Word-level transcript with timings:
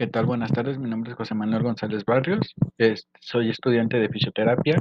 ¿Qué 0.00 0.06
tal? 0.06 0.24
Buenas 0.24 0.50
tardes, 0.50 0.78
mi 0.78 0.88
nombre 0.88 1.10
es 1.10 1.16
José 1.18 1.34
Manuel 1.34 1.62
González 1.62 2.06
Barrios, 2.06 2.54
soy 3.20 3.50
estudiante 3.50 3.98
de 3.98 4.08
fisioterapia 4.08 4.78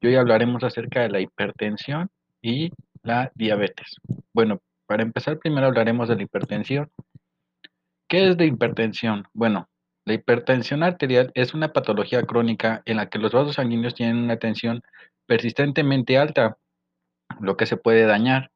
y 0.00 0.06
hoy 0.06 0.14
hablaremos 0.14 0.64
acerca 0.64 1.02
de 1.02 1.10
la 1.10 1.20
hipertensión 1.20 2.08
y 2.40 2.70
la 3.02 3.30
diabetes. 3.34 3.96
Bueno, 4.32 4.62
para 4.86 5.02
empezar 5.02 5.38
primero 5.38 5.66
hablaremos 5.66 6.08
de 6.08 6.16
la 6.16 6.22
hipertensión. 6.22 6.90
¿Qué 8.08 8.30
es 8.30 8.38
la 8.38 8.46
hipertensión? 8.46 9.24
Bueno, 9.34 9.68
la 10.06 10.14
hipertensión 10.14 10.84
arterial 10.84 11.32
es 11.34 11.52
una 11.52 11.74
patología 11.74 12.22
crónica 12.22 12.80
en 12.86 12.96
la 12.96 13.10
que 13.10 13.18
los 13.18 13.32
vasos 13.32 13.56
sanguíneos 13.56 13.94
tienen 13.94 14.16
una 14.16 14.38
tensión 14.38 14.80
persistentemente 15.26 16.16
alta, 16.16 16.56
lo 17.40 17.58
que 17.58 17.66
se 17.66 17.76
puede 17.76 18.06
dañar. 18.06 18.50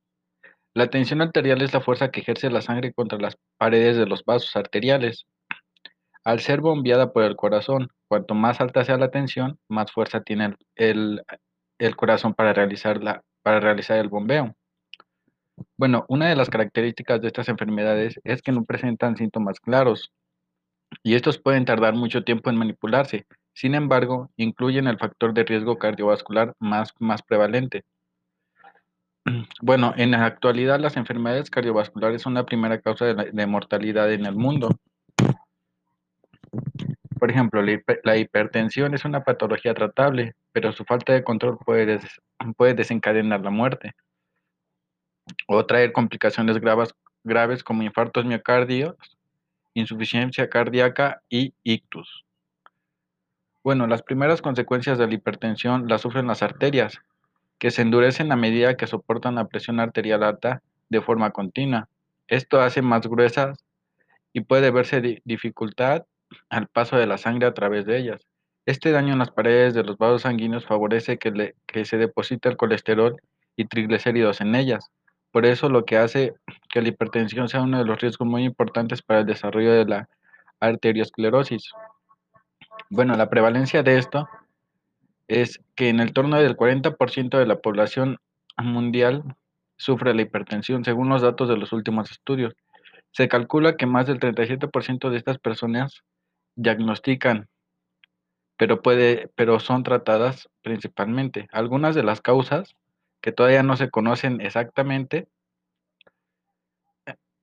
La 0.73 0.89
tensión 0.89 1.21
arterial 1.21 1.61
es 1.61 1.75
la 1.75 1.83
fuerza 1.83 2.11
que 2.11 2.21
ejerce 2.21 2.49
la 2.49 2.63
sangre 2.63 2.95
contra 2.95 3.19
las 3.19 3.37
paredes 3.59 3.99
de 3.99 4.07
los 4.07 4.25
vasos 4.25 4.57
arteriales. 4.57 5.27
Al 6.25 6.41
ser 6.41 6.61
bombeada 6.61 7.13
por 7.13 7.23
el 7.25 7.37
corazón, 7.37 7.89
cuanto 8.09 8.35
más 8.35 8.61
alta 8.61 8.85
sea 8.85 8.97
la 8.99 9.11
tensión, 9.11 9.59
más 9.69 9.93
fuerza 9.93 10.23
tiene 10.23 10.57
el, 10.77 11.23
el- 11.79 11.97
corazón 11.97 12.35
para 12.35 12.53
realizar, 12.53 13.03
la- 13.03 13.23
para 13.43 13.61
realizar 13.61 13.99
el 13.99 14.09
bombeo. 14.09 14.55
Bueno, 15.77 16.05
una 16.09 16.29
de 16.29 16.35
las 16.35 16.51
características 16.51 17.21
de 17.21 17.29
estas 17.29 17.49
enfermedades 17.49 18.21
es 18.25 18.43
que 18.43 18.51
no 18.51 18.65
presentan 18.65 19.17
síntomas 19.17 19.61
claros 19.61 20.11
y 21.03 21.15
estos 21.15 21.39
pueden 21.39 21.65
tardar 21.65 21.95
mucho 21.95 22.25
tiempo 22.25 22.51
en 22.51 22.57
manipularse. 22.57 23.27
Sin 23.55 23.75
embargo, 23.75 24.31
incluyen 24.37 24.89
el 24.89 24.99
factor 24.99 25.35
de 25.35 25.45
riesgo 25.45 25.79
cardiovascular 25.79 26.55
más, 26.61 26.93
más 27.01 27.23
prevalente. 27.23 27.85
Bueno, 29.63 29.93
en 29.97 30.11
la 30.13 30.25
actualidad 30.25 30.81
las 30.81 30.97
enfermedades 30.97 31.51
cardiovasculares 31.51 32.23
son 32.23 32.35
la 32.35 32.47
primera 32.47 32.81
causa 32.81 33.07
de, 33.07 33.31
de 33.33 33.47
mortalidad 33.47 34.13
en 34.13 34.27
el 34.27 34.35
mundo. 34.35 34.71
Por 37.25 37.31
ejemplo, 37.31 37.63
la, 37.63 37.73
hiper- 37.73 38.01
la 38.05 38.19
hipertensión 38.19 38.93
es 38.93 39.07
una 39.07 39.25
patología 39.25 39.73
tratable, 39.73 40.35
pero 40.53 40.73
su 40.73 40.85
falta 40.85 41.15
de 41.15 41.25
control 41.25 41.57
puede, 41.57 41.87
des- 41.87 42.21
puede 42.59 42.75
desencadenar 42.75 43.41
la 43.41 43.49
muerte 43.49 43.95
o 45.47 45.65
traer 45.65 45.93
complicaciones 45.93 46.61
graves, 46.61 46.95
graves 47.23 47.65
como 47.65 47.83
infartos 47.83 48.27
miocardios, 48.27 48.95
insuficiencia 49.73 50.51
cardíaca 50.51 51.23
y 51.31 51.55
ictus. 51.63 52.27
Bueno, 53.63 53.87
las 53.87 54.03
primeras 54.03 54.43
consecuencias 54.43 54.99
de 54.99 55.07
la 55.07 55.15
hipertensión 55.15 55.89
las 55.89 56.03
sufren 56.03 56.27
las 56.27 56.43
arterias, 56.43 57.01
que 57.59 57.71
se 57.71 57.81
endurecen 57.81 58.33
a 58.33 58.37
medida 58.37 58.77
que 58.77 58.87
soportan 58.87 59.37
la 59.37 59.47
presión 59.49 59.81
arterial 59.81 60.25
alta 60.25 60.63
de 60.91 61.01
forma 61.01 61.31
continua. 61.31 61.89
Esto 62.29 62.61
hace 62.61 62.83
más 62.83 63.07
gruesas 63.07 63.65
y 64.35 64.43
puede 64.43 64.71
verse 64.71 65.01
di- 65.01 65.23
dificultad 65.25 66.05
al 66.51 66.69
paso 66.69 66.97
de 66.97 67.07
la 67.07 67.19
sangre 67.19 67.47
a 67.47 67.55
través 67.55 67.87
de 67.87 67.99
ellas. 67.99 68.27
Este 68.67 68.93
daño 68.93 69.13
en 69.13 69.19
las 69.19 69.31
paredes 69.31 69.75
de 69.75 69.85
los 69.85 69.99
vasos 69.99 70.23
sanguíneos 70.23 70.65
favorece 70.65 71.19
que, 71.19 71.85
se 71.85 71.97
deposite 71.99 72.49
el 72.49 72.57
colesterol 72.57 73.21
y 73.57 73.67
triglicéridos 73.67 74.41
en 74.41 74.55
ellas. 74.55 74.91
Por 75.33 75.45
eso 75.45 75.69
lo 75.69 75.85
que 75.85 75.99
hace 75.99 76.33
que 76.71 76.81
la 76.81 76.89
hipertensión 76.89 77.49
sea 77.49 77.61
uno 77.61 77.79
de 77.79 77.85
los 77.85 78.01
riesgos 78.01 78.27
muy 78.27 78.45
importantes 78.45 79.03
para 79.03 79.21
el 79.21 79.27
desarrollo 79.27 79.73
de 79.73 79.85
la 79.85 80.09
arteriosclerosis. 80.61 81.73
Bueno, 82.89 83.17
la 83.17 83.29
prevalencia 83.29 83.83
de 83.83 83.99
esto 83.99 84.29
es 85.29 85.61
que 85.75 85.89
en 85.89 86.01
el 86.01 86.13
torno 86.13 86.39
del 86.39 86.57
40% 86.57 87.39
de 87.39 87.47
la 87.47 87.57
población 87.57 88.19
mundial 88.57 89.25
sufre 89.77 90.15
la 90.15 90.23
hipertensión, 90.23 90.85
según 90.85 91.09
los 91.09 91.23
datos 91.23 91.49
de 91.49 91.57
los 91.57 91.73
últimos 91.73 92.11
estudios. 92.11 92.55
Se 93.13 93.29
calcula 93.29 93.77
que 93.77 93.87
más 93.87 94.07
del 94.07 94.21
37% 94.21 95.11
de 95.11 95.17
estas 95.17 95.39
personas 95.39 96.03
diagnostican, 96.57 97.49
pero, 98.57 98.83
puede, 98.83 99.31
pero 99.35 99.61
son 99.61 99.83
tratadas 99.83 100.49
principalmente. 100.63 101.49
Algunas 101.53 101.95
de 101.95 102.05
las 102.05 102.21
causas 102.21 102.77
que 103.21 103.33
todavía 103.33 103.63
no 103.63 103.77
se 103.77 103.91
conocen 103.91 104.41
exactamente, 104.41 105.29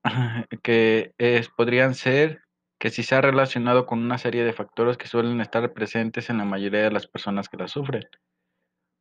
que 0.63 1.13
es, 1.17 1.49
podrían 1.49 1.95
ser 1.95 2.41
que 2.79 2.89
si 2.89 3.03
se 3.03 3.15
ha 3.15 3.21
relacionado 3.21 3.85
con 3.85 3.99
una 3.99 4.17
serie 4.17 4.43
de 4.43 4.53
factores 4.53 4.97
que 4.97 5.07
suelen 5.07 5.39
estar 5.41 5.71
presentes 5.73 6.29
en 6.29 6.39
la 6.39 6.45
mayoría 6.45 6.81
de 6.81 6.91
las 6.91 7.07
personas 7.07 7.47
que 7.47 7.57
la 7.57 7.67
sufren. 7.67 8.03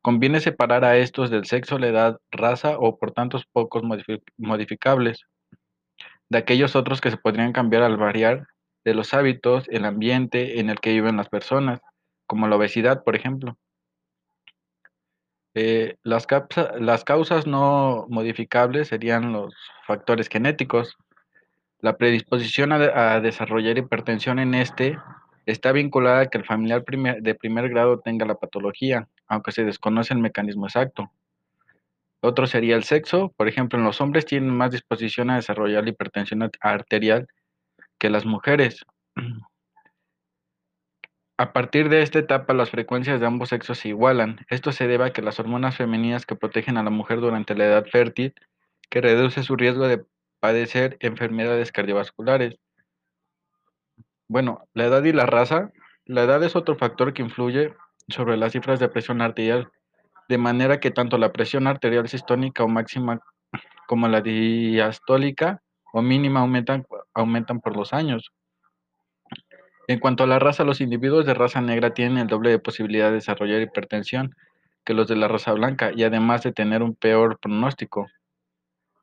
Conviene 0.03 0.39
separar 0.39 0.83
a 0.85 0.97
estos 0.97 1.29
del 1.29 1.45
sexo, 1.45 1.79
la 1.79 1.87
edad, 1.87 2.17
raza 2.31 2.77
o 2.77 2.97
por 2.97 3.11
tantos 3.11 3.45
pocos 3.45 3.83
modifi- 3.83 4.21
modificables, 4.37 5.25
de 6.29 6.37
aquellos 6.37 6.75
otros 6.75 7.01
que 7.01 7.11
se 7.11 7.17
podrían 7.17 7.53
cambiar 7.53 7.83
al 7.83 7.97
variar 7.97 8.47
de 8.83 8.93
los 8.93 9.13
hábitos, 9.13 9.67
el 9.69 9.85
ambiente 9.85 10.59
en 10.59 10.69
el 10.69 10.79
que 10.79 10.91
viven 10.91 11.17
las 11.17 11.29
personas, 11.29 11.81
como 12.25 12.47
la 12.47 12.55
obesidad, 12.55 13.03
por 13.03 13.15
ejemplo. 13.15 13.57
Eh, 15.53 15.97
las, 16.03 16.25
causas 17.03 17.45
no 17.45 18.05
modificables 18.09 18.87
serían 18.87 19.33
los 19.33 19.53
factores 19.85 20.29
genéticos. 20.29 20.97
La 21.79 21.97
predisposición 21.97 22.71
a, 22.71 22.79
de- 22.79 22.93
a 22.93 23.19
desarrollar 23.19 23.77
hipertensión 23.77 24.39
en 24.39 24.53
este 24.55 24.97
está 25.45 25.71
vinculada 25.71 26.21
a 26.21 26.25
que 26.27 26.37
el 26.37 26.45
familiar 26.45 26.83
de 26.85 27.35
primer 27.35 27.69
grado 27.69 27.99
tenga 27.99 28.25
la 28.25 28.35
patología, 28.35 29.09
aunque 29.27 29.51
se 29.51 29.65
desconoce 29.65 30.13
el 30.13 30.19
mecanismo 30.19 30.67
exacto. 30.67 31.11
Otro 32.21 32.45
sería 32.45 32.75
el 32.75 32.83
sexo. 32.83 33.33
Por 33.35 33.47
ejemplo, 33.47 33.79
en 33.79 33.83
los 33.85 33.99
hombres 33.99 34.25
tienen 34.25 34.51
más 34.55 34.71
disposición 34.71 35.31
a 35.31 35.35
desarrollar 35.35 35.83
la 35.83 35.89
hipertensión 35.89 36.43
art- 36.43 36.57
arterial 36.61 37.27
que 38.01 38.09
las 38.09 38.25
mujeres. 38.25 38.83
A 41.37 41.53
partir 41.53 41.87
de 41.87 42.01
esta 42.01 42.17
etapa, 42.17 42.55
las 42.55 42.71
frecuencias 42.71 43.19
de 43.19 43.27
ambos 43.27 43.49
sexos 43.49 43.77
se 43.77 43.89
igualan. 43.89 44.43
Esto 44.49 44.71
se 44.71 44.87
debe 44.87 45.05
a 45.05 45.13
que 45.13 45.21
las 45.21 45.39
hormonas 45.39 45.77
femeninas 45.77 46.25
que 46.25 46.35
protegen 46.35 46.77
a 46.77 46.83
la 46.83 46.89
mujer 46.89 47.21
durante 47.21 47.53
la 47.53 47.65
edad 47.65 47.85
fértil, 47.85 48.33
que 48.89 49.01
reduce 49.01 49.43
su 49.43 49.55
riesgo 49.55 49.87
de 49.87 50.03
padecer 50.39 50.97
enfermedades 50.99 51.71
cardiovasculares. 51.71 52.55
Bueno, 54.27 54.67
la 54.73 54.85
edad 54.85 55.03
y 55.03 55.13
la 55.13 55.27
raza. 55.27 55.71
La 56.05 56.23
edad 56.23 56.43
es 56.43 56.55
otro 56.55 56.75
factor 56.77 57.13
que 57.13 57.21
influye 57.21 57.75
sobre 58.07 58.35
las 58.35 58.53
cifras 58.53 58.79
de 58.79 58.89
presión 58.89 59.21
arterial, 59.21 59.69
de 60.27 60.39
manera 60.39 60.79
que 60.79 60.89
tanto 60.89 61.19
la 61.19 61.31
presión 61.31 61.67
arterial 61.67 62.09
sistónica 62.09 62.63
o 62.63 62.67
máxima 62.67 63.19
como 63.85 64.07
la 64.07 64.21
diastólica 64.21 65.61
o 65.93 66.01
mínima 66.01 66.39
aumentan, 66.39 66.83
aumentan 67.13 67.59
por 67.59 67.75
los 67.75 67.93
años. 67.93 68.31
En 69.87 69.99
cuanto 69.99 70.23
a 70.23 70.27
la 70.27 70.39
raza, 70.39 70.63
los 70.63 70.81
individuos 70.81 71.25
de 71.25 71.33
raza 71.33 71.61
negra 71.61 71.93
tienen 71.93 72.17
el 72.17 72.27
doble 72.27 72.49
de 72.49 72.59
posibilidad 72.59 73.09
de 73.09 73.15
desarrollar 73.15 73.61
hipertensión 73.61 74.35
que 74.85 74.93
los 74.93 75.07
de 75.07 75.15
la 75.15 75.27
raza 75.27 75.53
blanca 75.53 75.91
y 75.95 76.03
además 76.03 76.43
de 76.43 76.51
tener 76.51 76.81
un 76.81 76.95
peor 76.95 77.39
pronóstico. 77.39 78.07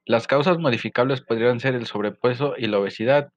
Las 0.07 0.27
causas 0.27 0.59
modificables 0.59 1.21
podrían 1.21 1.61
ser 1.61 1.75
el 1.75 1.87
sobrepeso 1.87 2.55
y 2.57 2.67
la 2.67 2.79
obesidad. 2.79 3.31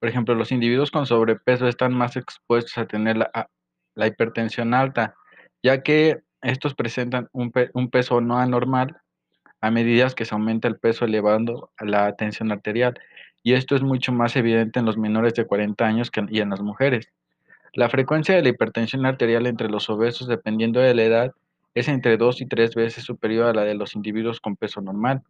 Por 0.00 0.08
ejemplo, 0.08 0.34
los 0.34 0.50
individuos 0.50 0.90
con 0.90 1.06
sobrepeso 1.06 1.68
están 1.68 1.92
más 1.92 2.16
expuestos 2.16 2.78
a 2.78 2.86
tener 2.86 3.18
la, 3.18 4.06
hipertensión 4.06 4.74
alta, 4.74 5.14
ya 5.62 5.82
que 5.82 6.20
estos 6.42 6.74
presentan 6.74 7.28
un, 7.32 7.52
un 7.74 7.90
peso 7.90 8.20
no 8.20 8.38
anormal 8.38 8.96
a 9.60 9.70
medida 9.70 10.10
que 10.10 10.24
se 10.24 10.34
aumenta 10.34 10.68
el 10.68 10.78
peso 10.78 11.06
elevando 11.06 11.70
la 11.80 12.14
tensión 12.16 12.52
arterial. 12.52 13.00
Y 13.44 13.52
esto 13.52 13.76
es 13.76 13.82
mucho 13.82 14.10
más 14.10 14.34
evidente 14.34 14.80
en 14.80 14.86
los 14.86 14.96
menores 14.96 15.34
de 15.34 15.46
40 15.46 15.86
años 15.86 16.10
y 16.30 16.40
en 16.40 16.50
las 16.50 16.62
mujeres. 16.62 17.12
La 17.74 17.90
frecuencia 17.90 18.34
de 18.34 18.42
la 18.42 18.48
hipertensión 18.48 19.04
arterial 19.04 19.46
entre 19.46 19.68
los 19.68 19.90
obesos, 19.90 20.26
dependiendo 20.26 20.80
de 20.80 20.94
la 20.94 21.02
edad, 21.02 21.32
es 21.74 21.88
entre 21.88 22.16
2 22.16 22.40
y 22.40 22.46
3 22.46 22.74
veces 22.74 23.04
superior 23.04 23.46
a 23.46 23.52
la 23.52 23.62
de 23.64 23.74
los 23.74 23.94
individuos 23.94 24.40
con 24.40 24.56
peso 24.56 24.80
normal. 24.80 25.22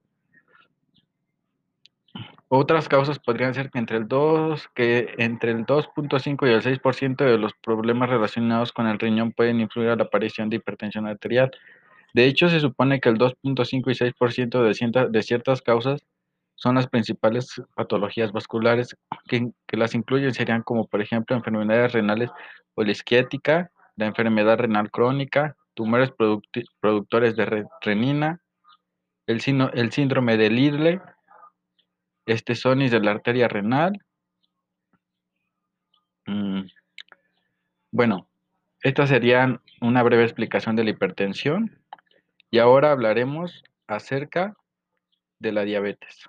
Otras 2.49 2.89
causas 2.89 3.19
podrían 3.19 3.53
ser 3.55 3.71
que 3.71 3.81
entre 3.81 3.97
el 3.97 4.07
2, 4.07 4.69
que 4.75 5.15
entre 5.19 5.51
el 5.51 5.67
2.5 5.67 6.47
y 6.47 6.53
el 6.53 6.63
6% 6.63 7.25
de 7.25 7.39
los 7.39 7.53
problemas 7.55 8.11
relacionados 8.11 8.71
con 8.71 8.87
el 8.87 9.01
riñón 9.01 9.33
pueden 9.33 9.59
influir 9.59 9.89
a 9.89 9.97
la 9.97 10.05
aparición 10.05 10.51
de 10.51 10.57
hipertensión 10.57 11.09
arterial. 11.09 11.51
De 12.13 12.27
hecho, 12.27 12.49
se 12.49 12.61
supone 12.61 13.01
que 13.01 13.09
el 13.09 13.19
2.5 13.19 13.91
y 13.91 13.95
6% 13.95 14.63
de, 14.63 14.75
cienta- 14.75 15.09
de 15.09 15.23
ciertas 15.25 15.63
causas 15.63 16.05
son 16.55 16.77
las 16.77 16.87
principales 16.87 17.61
patologías 17.75 18.33
vasculares 18.33 18.97
que, 19.29 19.51
que 19.67 19.77
las 19.77 19.95
incluyen 19.95 20.33
serían 20.35 20.63
como 20.63 20.87
por 20.87 21.03
ejemplo 21.03 21.37
enfermedades 21.37 21.93
renales 21.93 22.31
poliquística, 22.75 23.71
la 23.97 24.07
enfermedad 24.07 24.59
renal 24.59 24.91
crónica, 24.91 25.57
tumores 25.75 26.13
productores 26.81 27.37
de 27.37 27.45
re- 27.45 27.65
renina, 27.81 28.41
el, 29.27 29.41
síndrome 29.41 30.37
de 30.37 30.51
Lidle, 30.51 31.01
estesonis 32.27 32.91
de 32.91 33.01
la 33.01 33.13
arteria 33.13 33.49
renal. 33.49 33.99
Mm, 36.27 36.63
bueno, 37.91 38.29
estas 38.83 39.09
serían 39.09 39.61
una 39.81 40.03
breve 40.03 40.25
explicación 40.25 40.77
de 40.77 40.85
la 40.85 40.91
hipertensión 40.91 41.79
y 42.51 42.59
ahora 42.59 42.93
hablaremos 42.93 43.63
acerca 43.87 44.57
de 45.39 45.53
la 45.53 45.63
diabetes. 45.63 46.29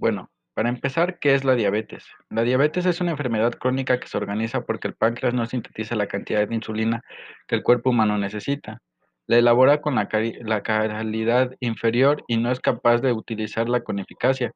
Bueno, 0.00 0.30
Para 0.54 0.70
empezar, 0.70 1.18
¿qué 1.18 1.34
es 1.34 1.44
la 1.44 1.54
diabetes? 1.54 2.06
La 2.30 2.42
diabetes 2.42 2.86
es 2.86 3.02
una 3.02 3.10
enfermedad 3.10 3.52
crónica 3.52 4.00
que 4.00 4.08
se 4.08 4.16
organiza 4.16 4.62
porque 4.62 4.88
el 4.88 4.94
páncreas 4.94 5.34
no 5.34 5.44
sintetiza 5.44 5.94
la 5.94 6.06
cantidad 6.06 6.48
de 6.48 6.54
insulina 6.54 7.02
que 7.46 7.54
el 7.56 7.62
cuerpo 7.62 7.90
humano 7.90 8.16
necesita. 8.16 8.80
La 9.26 9.36
elabora 9.36 9.82
con 9.82 9.96
la, 9.96 10.08
calidad 10.08 11.54
inferior 11.60 12.24
y 12.28 12.38
no 12.38 12.50
es 12.50 12.60
capaz 12.60 13.02
de 13.02 13.12
utilizarla 13.12 13.82
con 13.82 13.98
eficacia. 13.98 14.52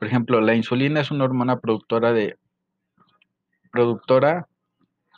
Por 0.00 0.08
ejemplo, 0.08 0.40
la 0.40 0.56
insulina 0.56 1.00
es 1.00 1.12
una 1.12 1.24
hormona 1.24 1.60
productora 1.60 2.10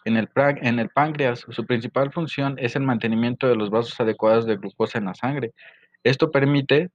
en 0.05 0.17
el, 0.19 0.29
en 0.37 0.79
el 0.79 0.89
páncreas. 0.91 1.47
Su 1.49 1.65
principal 1.65 2.13
función 2.13 2.57
es 2.59 2.77
el 2.77 2.83
mantenimiento 2.83 3.49
de 3.49 3.57
los 3.57 3.71
vasos 3.71 3.99
adecuados 3.99 4.45
de 4.45 4.57
glucosa 4.57 4.99
en 4.99 5.07
la 5.07 5.15
sangre. 5.15 5.53
Esto 6.03 6.31
permite 6.31 6.91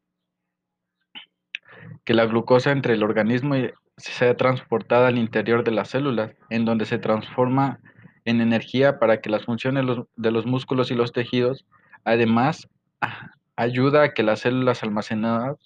que 2.10 2.16
la 2.16 2.26
glucosa 2.26 2.72
entre 2.72 2.96
el 2.96 3.04
organismo 3.04 3.54
sea 3.98 4.36
transportada 4.36 5.10
al 5.10 5.20
interior 5.20 5.64
de 5.64 5.70
las 5.70 5.90
células, 5.90 6.32
en 6.50 6.66
donde 6.66 6.86
se 6.86 6.98
transforma 6.98 7.80
en 8.26 8.42
energía 8.42 8.98
para 8.98 9.22
que 9.22 9.30
las 9.30 9.46
funciones 9.46 9.86
de 10.16 10.32
los 10.32 10.48
músculos 10.48 10.90
y 10.90 10.96
los 10.96 11.12
tejidos. 11.12 11.68
Además, 12.06 12.68
ayuda 13.56 14.02
a 14.02 14.14
que 14.16 14.24
las 14.24 14.40
células 14.40 14.82
almacenadas, 14.82 15.58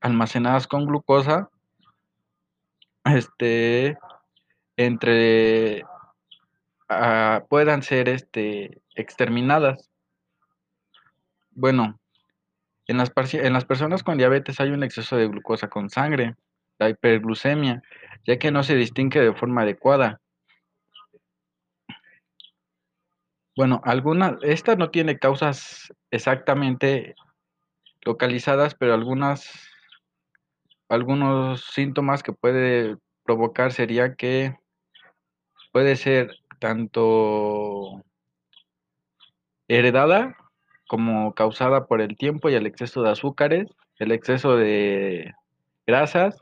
almacenadas 0.00 0.68
con 0.68 0.86
glucosa 0.86 1.50
este, 3.04 3.98
entre, 4.76 5.82
ah, 6.88 7.42
puedan 7.48 7.82
ser 7.82 8.08
este, 8.08 8.80
exterminadas. 8.94 9.90
Bueno, 11.50 11.98
en 12.86 12.96
las, 12.96 13.64
personas 13.64 14.02
con 14.02 14.18
diabetes 14.18 14.60
hay 14.60 14.70
un 14.70 14.82
exceso 14.82 15.16
de 15.16 15.28
glucosa 15.28 15.68
con 15.68 15.88
sangre, 15.88 16.36
la 16.78 16.88
hiperglucemia, 16.88 17.82
ya 18.26 18.38
que 18.38 18.50
no 18.50 18.62
se 18.62 18.74
distingue 18.74 19.20
de 19.20 19.34
forma 19.34 19.62
adecuada. 19.62 20.20
Bueno, 23.56 23.80
alguna, 23.84 24.38
esta 24.42 24.76
no 24.76 24.90
tiene 24.90 25.18
causas 25.18 25.92
exactamente 26.10 27.14
localizadas, 28.00 28.74
pero 28.74 28.94
algunas, 28.94 29.68
algunos 30.88 31.64
síntomas 31.66 32.22
que 32.22 32.32
puede 32.32 32.96
provocar 33.24 33.72
sería 33.72 34.14
que 34.16 34.56
puede 35.70 35.96
ser 35.96 36.34
tanto 36.58 38.02
heredada 39.68 40.36
como 40.92 41.32
causada 41.32 41.86
por 41.86 42.02
el 42.02 42.18
tiempo 42.18 42.50
y 42.50 42.54
el 42.54 42.66
exceso 42.66 43.02
de 43.02 43.08
azúcares, 43.08 43.66
el 43.98 44.12
exceso 44.12 44.56
de 44.58 45.32
grasas. 45.86 46.38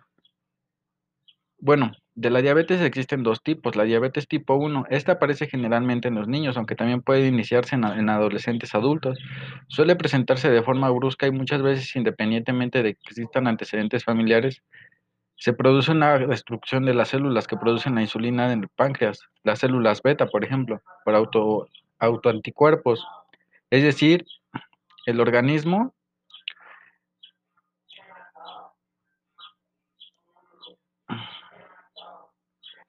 Bueno, 1.60 1.92
de 2.16 2.30
la 2.30 2.42
diabetes 2.42 2.80
existen 2.80 3.22
dos 3.22 3.44
tipos. 3.44 3.76
La 3.76 3.84
diabetes 3.84 4.26
tipo 4.26 4.56
1, 4.56 4.86
esta 4.90 5.12
aparece 5.12 5.46
generalmente 5.46 6.08
en 6.08 6.16
los 6.16 6.26
niños, 6.26 6.56
aunque 6.56 6.74
también 6.74 7.00
puede 7.00 7.28
iniciarse 7.28 7.76
en, 7.76 7.84
en, 7.84 8.08
adolescentes 8.08 8.74
adultos. 8.74 9.20
Suele 9.68 9.94
presentarse 9.94 10.50
de 10.50 10.64
forma 10.64 10.90
brusca 10.90 11.28
y 11.28 11.30
muchas 11.30 11.62
veces 11.62 11.94
independientemente 11.94 12.82
de 12.82 12.94
que 12.94 13.00
existan 13.06 13.46
antecedentes 13.46 14.02
familiares. 14.02 14.64
Se 15.36 15.52
produce 15.52 15.92
una 15.92 16.18
destrucción 16.18 16.84
de 16.86 16.94
las 16.94 17.10
células 17.10 17.46
que 17.46 17.56
producen 17.56 17.94
la 17.94 18.00
insulina 18.00 18.52
en 18.52 18.62
el 18.64 18.68
páncreas, 18.68 19.20
las 19.44 19.60
células 19.60 20.02
beta, 20.02 20.26
por 20.26 20.42
ejemplo, 20.44 20.82
por 21.04 21.14
auto, 21.14 21.68
autoanticuerpos. 22.00 23.06
Es 23.70 23.84
decir, 23.84 24.26
el 25.06 25.20
organismo 25.20 25.94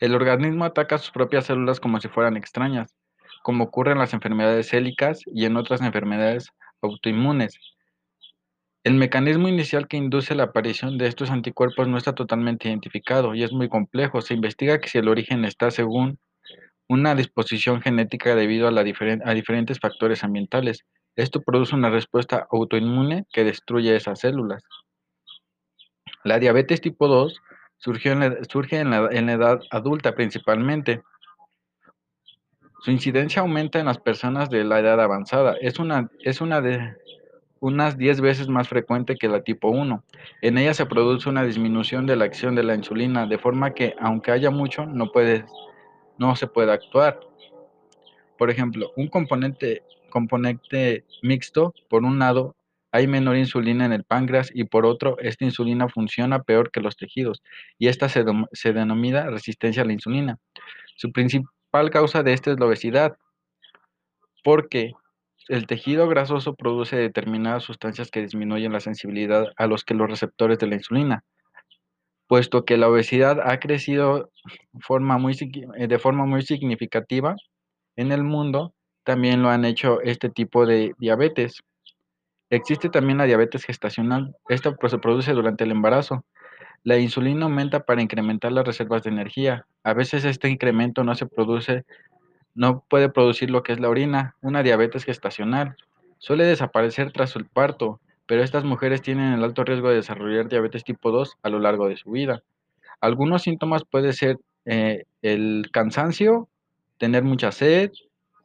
El 0.01 0.15
organismo 0.15 0.65
ataca 0.65 0.97
sus 0.97 1.11
propias 1.11 1.45
células 1.45 1.79
como 1.79 2.01
si 2.01 2.07
fueran 2.07 2.35
extrañas, 2.35 2.95
como 3.43 3.65
ocurre 3.65 3.91
en 3.91 3.99
las 3.99 4.15
enfermedades 4.15 4.69
célicas 4.69 5.21
y 5.27 5.45
en 5.45 5.55
otras 5.57 5.79
enfermedades 5.81 6.49
autoinmunes. 6.81 7.59
El 8.83 8.95
mecanismo 8.95 9.47
inicial 9.47 9.87
que 9.87 9.97
induce 9.97 10.33
la 10.33 10.45
aparición 10.45 10.97
de 10.97 11.05
estos 11.05 11.29
anticuerpos 11.29 11.87
no 11.87 11.99
está 11.99 12.15
totalmente 12.15 12.67
identificado 12.67 13.35
y 13.35 13.43
es 13.43 13.51
muy 13.51 13.69
complejo. 13.69 14.21
Se 14.21 14.33
investiga 14.33 14.79
que 14.79 14.89
si 14.89 14.97
el 14.97 15.07
origen 15.07 15.45
está 15.45 15.69
según 15.69 16.17
una 16.89 17.13
disposición 17.13 17.79
genética 17.79 18.33
debido 18.33 18.67
a, 18.67 18.71
a 18.71 19.33
diferentes 19.33 19.79
factores 19.79 20.23
ambientales. 20.23 20.83
Esto 21.15 21.41
produce 21.41 21.75
una 21.75 21.89
respuesta 21.89 22.47
autoinmune 22.51 23.25
que 23.31 23.43
destruye 23.43 23.95
esas 23.95 24.19
células. 24.19 24.63
La 26.23 26.39
diabetes 26.39 26.81
tipo 26.81 27.07
2 27.07 27.41
surgió 27.77 28.11
en 28.11 28.45
surge 28.45 28.79
en 28.79 28.91
la, 28.91 29.07
edad 29.33 29.59
adulta 29.71 30.13
principalmente. 30.13 31.01
Su 32.81 32.91
incidencia 32.91 33.41
aumenta 33.41 33.79
en 33.79 33.85
las 33.85 33.99
personas 33.99 34.49
de 34.49 34.63
la 34.63 34.79
edad 34.79 34.99
avanzada. 35.01 35.55
Es 35.61 35.79
una, 35.79 36.09
es 36.23 36.41
una 36.41 36.61
de 36.61 36.95
unas 37.59 37.97
10 37.97 38.21
veces 38.21 38.47
más 38.47 38.67
frecuente 38.67 39.17
que 39.17 39.27
la 39.27 39.43
tipo 39.43 39.69
1. 39.69 40.03
En 40.41 40.57
ella 40.57 40.73
se 40.73 40.87
produce 40.87 41.29
una 41.29 41.43
disminución 41.43 42.07
de 42.07 42.15
la 42.15 42.25
acción 42.25 42.55
de 42.55 42.63
la 42.63 42.75
insulina, 42.75 43.27
de 43.27 43.37
forma 43.37 43.73
que 43.73 43.95
aunque 43.99 44.31
haya 44.31 44.49
mucho, 44.49 44.85
no, 44.85 45.11
no 46.17 46.35
se 46.35 46.47
puede 46.47 46.71
actuar. 46.71 47.19
Por 48.37 48.49
ejemplo, 48.49 48.91
un 48.95 49.07
componente, 49.07 49.83
componente 50.11 51.05
mixto, 51.23 51.73
por 51.89 52.03
un 52.03 52.19
lado, 52.19 52.55
hay 52.91 53.07
menor 53.07 53.37
insulina 53.37 53.85
en 53.85 53.93
el 53.93 54.03
páncreas 54.03 54.51
y 54.53 54.65
por 54.65 54.85
otro, 54.85 55.17
esta 55.19 55.45
insulina 55.45 55.87
funciona 55.87 56.43
peor 56.43 56.71
que 56.71 56.81
los 56.81 56.97
tejidos 56.97 57.41
y 57.79 57.87
esta 57.87 58.09
se, 58.09 58.23
denomina 58.73 59.25
resistencia 59.27 59.81
a 59.83 59.85
la 59.85 59.93
insulina. 59.93 60.37
Su 60.97 61.11
principal 61.11 61.89
causa 61.89 62.21
de 62.21 62.33
esta 62.33 62.51
es 62.51 62.59
la 62.59 62.67
obesidad, 62.67 63.17
porque 64.43 64.91
el 65.47 65.67
tejido 65.67 66.07
grasoso 66.07 66.55
produce 66.55 66.97
determinadas 66.97 67.63
sustancias 67.63 68.11
que 68.11 68.21
disminuyen 68.21 68.73
la 68.73 68.81
sensibilidad 68.81 69.47
a 69.57 69.67
los 69.67 69.83
que 69.83 69.95
los 69.95 70.09
receptores 70.09 70.59
de 70.59 70.67
la 70.67 70.75
insulina. 70.75 71.23
Puesto 72.27 72.65
que 72.65 72.77
la 72.77 72.87
obesidad 72.87 73.39
ha 73.41 73.59
crecido 73.59 74.31
de 74.73 74.79
forma 74.81 75.17
muy 75.17 76.43
significativa, 76.43 77.35
en 77.95 78.11
el 78.11 78.23
mundo 78.23 78.73
también 79.03 79.41
lo 79.41 79.49
han 79.49 79.65
hecho 79.65 80.01
este 80.01 80.29
tipo 80.29 80.65
de 80.65 80.93
diabetes. 80.99 81.63
Existe 82.49 82.89
también 82.89 83.17
la 83.17 83.25
diabetes 83.25 83.63
gestacional. 83.63 84.35
Esta 84.49 84.73
pues, 84.73 84.91
se 84.91 84.99
produce 84.99 85.31
durante 85.33 85.63
el 85.63 85.71
embarazo. 85.71 86.25
La 86.83 86.97
insulina 86.97 87.45
aumenta 87.45 87.85
para 87.85 88.01
incrementar 88.01 88.51
las 88.51 88.65
reservas 88.65 89.03
de 89.03 89.11
energía. 89.11 89.65
A 89.83 89.93
veces 89.93 90.25
este 90.25 90.49
incremento 90.49 91.03
no 91.03 91.15
se 91.15 91.27
produce, 91.27 91.85
no 92.55 92.83
puede 92.89 93.09
producir 93.09 93.51
lo 93.51 93.63
que 93.63 93.73
es 93.73 93.79
la 93.79 93.89
orina, 93.89 94.35
una 94.41 94.63
diabetes 94.63 95.05
gestacional. 95.05 95.75
Suele 96.17 96.45
desaparecer 96.45 97.11
tras 97.11 97.35
el 97.35 97.45
parto, 97.45 97.99
pero 98.25 98.43
estas 98.43 98.63
mujeres 98.63 99.01
tienen 99.01 99.33
el 99.33 99.43
alto 99.43 99.63
riesgo 99.63 99.89
de 99.89 99.95
desarrollar 99.95 100.49
diabetes 100.49 100.83
tipo 100.83 101.11
2 101.11 101.37
a 101.43 101.49
lo 101.49 101.59
largo 101.59 101.87
de 101.87 101.97
su 101.97 102.11
vida. 102.11 102.41
Algunos 102.99 103.43
síntomas 103.43 103.83
pueden 103.83 104.13
ser 104.13 104.37
eh, 104.65 105.05
el 105.21 105.69
cansancio, 105.71 106.47
tener 106.97 107.23
mucha 107.23 107.51
sed, 107.51 107.91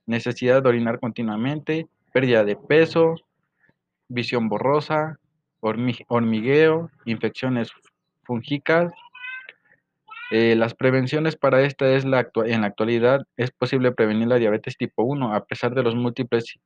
necesidad 0.06 0.62
de 0.62 0.68
orinar 0.68 1.00
continuamente, 1.00 1.86
pérdida 2.12 2.44
de 2.44 2.56
peso, 2.56 3.16
visión 4.08 4.48
borrosa, 4.48 5.18
hormigueo, 5.60 6.90
infecciones 7.04 7.70
fúngicas. 8.24 8.92
Eh, 10.30 10.56
las 10.56 10.74
prevenciones 10.74 11.36
para 11.36 11.62
esta 11.62 11.92
es 11.92 12.04
la 12.04 12.28
en 12.46 12.62
la 12.62 12.66
actualidad 12.66 13.20
es 13.36 13.52
posible 13.52 13.92
prevenir 13.92 14.26
la 14.26 14.36
diabetes 14.36 14.76
tipo 14.76 15.04
1 15.04 15.32
a 15.32 15.44
pesar 15.44 15.72
de 15.72 15.84
los 15.84 15.94
múltiples 15.94 16.58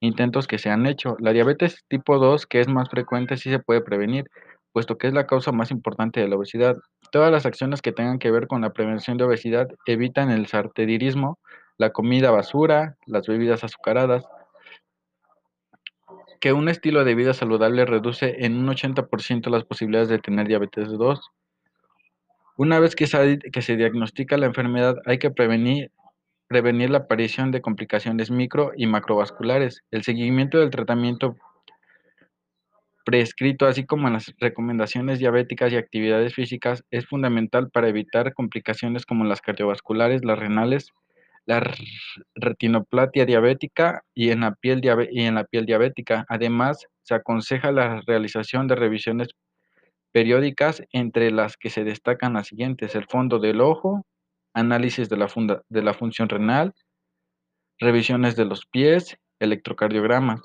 intentos 0.00 0.46
que 0.46 0.58
se 0.58 0.70
han 0.70 0.86
hecho. 0.86 1.16
La 1.20 1.32
diabetes 1.32 1.84
tipo 1.88 2.18
2, 2.18 2.46
que 2.46 2.60
es 2.60 2.68
más 2.68 2.88
frecuente, 2.88 3.36
sí 3.36 3.50
se 3.50 3.58
puede 3.58 3.82
prevenir, 3.82 4.24
puesto 4.72 4.98
que 4.98 5.06
es 5.06 5.12
la 5.12 5.26
causa 5.26 5.52
más 5.52 5.70
importante 5.70 6.20
de 6.20 6.28
la 6.28 6.36
obesidad. 6.36 6.76
Todas 7.12 7.30
las 7.30 7.46
acciones 7.46 7.82
que 7.82 7.92
tengan 7.92 8.18
que 8.18 8.30
ver 8.30 8.46
con 8.46 8.62
la 8.62 8.70
prevención 8.70 9.16
de 9.16 9.24
obesidad 9.24 9.68
evitan 9.86 10.30
el 10.30 10.46
sartedirismo, 10.46 11.38
la 11.78 11.90
comida 11.90 12.30
basura, 12.30 12.96
las 13.06 13.26
bebidas 13.26 13.64
azucaradas, 13.64 14.24
que 16.40 16.52
un 16.52 16.68
estilo 16.68 17.04
de 17.04 17.14
vida 17.14 17.34
saludable 17.34 17.84
reduce 17.84 18.44
en 18.44 18.56
un 18.56 18.68
80% 18.68 19.50
las 19.50 19.64
posibilidades 19.64 20.08
de 20.08 20.18
tener 20.18 20.48
diabetes 20.48 20.88
2. 20.88 21.20
Una 22.56 22.80
vez 22.80 22.96
que 22.96 23.06
se, 23.06 23.38
que 23.38 23.62
se 23.62 23.76
diagnostica 23.76 24.38
la 24.38 24.46
enfermedad, 24.46 24.96
hay 25.06 25.18
que 25.18 25.30
prevenir, 25.30 25.92
prevenir 26.48 26.90
la 26.90 26.98
aparición 26.98 27.50
de 27.50 27.60
complicaciones 27.60 28.30
micro 28.30 28.72
y 28.74 28.86
macrovasculares. 28.86 29.82
El 29.90 30.02
seguimiento 30.02 30.58
del 30.58 30.70
tratamiento 30.70 31.36
prescrito, 33.04 33.66
así 33.66 33.84
como 33.84 34.08
las 34.08 34.32
recomendaciones 34.38 35.18
diabéticas 35.18 35.72
y 35.72 35.76
actividades 35.76 36.34
físicas, 36.34 36.84
es 36.90 37.06
fundamental 37.06 37.70
para 37.70 37.88
evitar 37.88 38.32
complicaciones 38.34 39.04
como 39.04 39.24
las 39.24 39.40
cardiovasculares, 39.42 40.24
las 40.24 40.38
renales, 40.38 40.90
la 41.46 41.62
retinoplatia 42.34 43.26
diabética 43.26 44.02
y 44.14 44.30
en 44.30 44.40
la 44.40 44.54
piel, 44.54 44.80
y 45.10 45.22
en 45.22 45.34
la 45.34 45.44
piel 45.44 45.66
diabética. 45.66 46.24
Además, 46.28 46.86
se 47.02 47.14
aconseja 47.14 47.72
la 47.72 48.02
realización 48.06 48.68
de 48.68 48.76
revisiones 48.76 49.28
periódicas, 50.12 50.82
entre 50.92 51.30
las 51.30 51.56
que 51.56 51.70
se 51.70 51.84
destacan 51.84 52.34
las 52.34 52.48
siguientes, 52.48 52.94
el 52.94 53.06
fondo 53.06 53.38
del 53.38 53.60
ojo, 53.60 54.04
análisis 54.54 55.08
de 55.08 55.16
la, 55.16 55.28
funda, 55.28 55.62
de 55.68 55.82
la 55.82 55.94
función 55.94 56.28
renal, 56.28 56.74
revisiones 57.78 58.36
de 58.36 58.44
los 58.44 58.66
pies, 58.66 59.16
electrocardiogramas. 59.38 60.40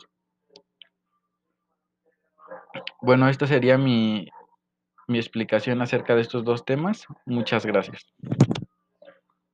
Bueno, 3.01 3.27
esta 3.29 3.47
sería 3.47 3.77
mi, 3.77 4.29
mi 5.07 5.17
explicación 5.17 5.81
acerca 5.81 6.15
de 6.15 6.21
estos 6.21 6.43
dos 6.43 6.65
temas. 6.65 7.05
Muchas 7.25 7.65
gracias. 7.65 8.05